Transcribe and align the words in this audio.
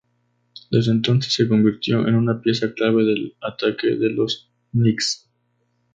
Desde 0.71 0.89
entonces, 0.93 1.31
se 1.31 1.47
convirtió 1.47 2.07
en 2.07 2.15
una 2.15 2.41
pieza 2.41 2.73
clave 2.73 3.03
del 3.03 3.35
ataque 3.43 3.97
de 3.97 4.09
los 4.09 4.51
"Nix". 4.71 5.29